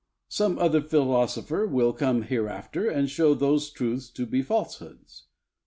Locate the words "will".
1.67-1.93